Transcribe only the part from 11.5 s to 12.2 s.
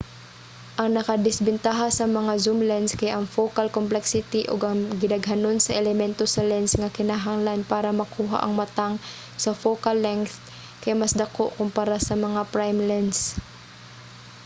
kumpara sa